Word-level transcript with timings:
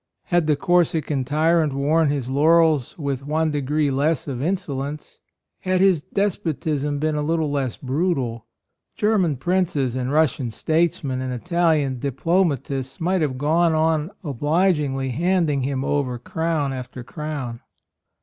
Had 0.23 0.47
the 0.47 0.55
Cor 0.55 0.81
sican 0.81 1.23
tyrant 1.23 1.73
worn 1.73 2.09
his 2.09 2.27
laurels 2.27 2.97
with 2.97 3.23
one 3.23 3.51
degree 3.51 3.91
less 3.91 4.27
of 4.27 4.41
insolence, 4.41 5.19
had 5.59 5.79
his 5.79 6.01
despotism 6.01 6.97
been 6.97 7.13
a 7.13 7.21
little 7.21 7.51
less 7.51 7.77
brutal, 7.77 8.47
German 8.95 9.37
princes 9.37 9.95
and 9.95 10.11
Russian 10.11 10.49
statesmen 10.49 11.21
and 11.21 11.31
Italian 11.31 11.99
diplomatists 11.99 12.99
might 12.99 13.21
have 13.21 13.37
gone 13.37 13.75
on 13.75 14.09
obligingly 14.23 15.11
handing 15.11 15.61
him 15.61 15.85
over 15.85 16.17
crown 16.17 16.73
after 16.73 17.03
crown. 17.03 17.59